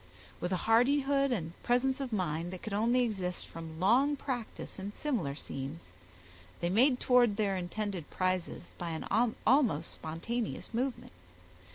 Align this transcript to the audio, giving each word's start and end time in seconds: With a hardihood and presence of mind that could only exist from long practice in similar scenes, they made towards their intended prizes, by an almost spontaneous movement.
With 0.39 0.51
a 0.51 0.57
hardihood 0.65 1.31
and 1.31 1.53
presence 1.61 2.01
of 2.01 2.11
mind 2.11 2.51
that 2.51 2.63
could 2.63 2.73
only 2.73 3.01
exist 3.03 3.45
from 3.45 3.79
long 3.79 4.15
practice 4.15 4.79
in 4.79 4.93
similar 4.93 5.35
scenes, 5.35 5.93
they 6.59 6.71
made 6.71 6.99
towards 6.99 7.35
their 7.35 7.55
intended 7.55 8.09
prizes, 8.09 8.73
by 8.79 8.97
an 8.99 9.05
almost 9.45 9.91
spontaneous 9.91 10.73
movement. 10.73 11.11